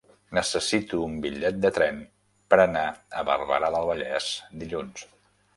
Necessito 0.35 1.01
un 1.07 1.19
bitllet 1.25 1.59
de 1.67 1.71
tren 1.75 2.01
per 2.53 2.61
anar 2.65 2.87
a 3.21 3.27
Barberà 3.31 3.73
del 3.77 3.89
Vallès 3.93 4.35
dilluns. 4.65 5.07